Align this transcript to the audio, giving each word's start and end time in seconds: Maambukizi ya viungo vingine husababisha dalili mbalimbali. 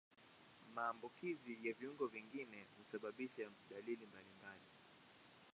Maambukizi 0.75 1.57
ya 1.67 1.73
viungo 1.73 2.07
vingine 2.07 2.65
husababisha 2.77 3.49
dalili 3.69 4.05
mbalimbali. 4.05 4.61